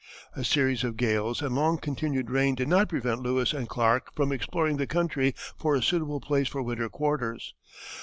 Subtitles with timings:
[0.35, 4.31] A series of gales and long continued rain did not prevent Lewis and Clark from
[4.31, 7.53] exploring the country for a suitable place for winter quarters.